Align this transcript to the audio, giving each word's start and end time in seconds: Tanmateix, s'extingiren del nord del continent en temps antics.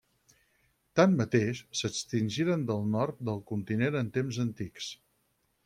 Tanmateix, 0.99 1.61
s'extingiren 1.81 2.65
del 2.71 2.89
nord 2.95 3.21
del 3.31 3.39
continent 3.53 4.01
en 4.03 4.13
temps 4.19 4.41
antics. 4.49 4.93